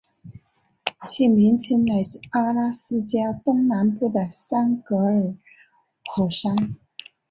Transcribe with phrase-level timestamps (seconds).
[1.05, 5.35] 其名称来自阿拉斯加东南部的兰格尔
[6.05, 6.55] 火山。